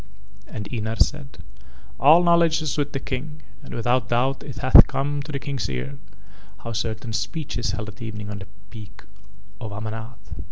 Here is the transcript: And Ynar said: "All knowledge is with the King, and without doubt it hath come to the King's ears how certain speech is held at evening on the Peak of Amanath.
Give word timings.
And 0.47 0.67
Ynar 0.71 0.97
said: 0.97 1.43
"All 1.99 2.23
knowledge 2.23 2.63
is 2.63 2.75
with 2.75 2.91
the 2.91 2.99
King, 2.99 3.43
and 3.61 3.75
without 3.75 4.09
doubt 4.09 4.41
it 4.41 4.57
hath 4.57 4.87
come 4.87 5.21
to 5.21 5.31
the 5.31 5.37
King's 5.37 5.69
ears 5.69 5.99
how 6.63 6.73
certain 6.73 7.13
speech 7.13 7.55
is 7.55 7.69
held 7.73 7.89
at 7.89 8.01
evening 8.01 8.31
on 8.31 8.39
the 8.39 8.47
Peak 8.71 9.03
of 9.59 9.71
Amanath. 9.71 10.33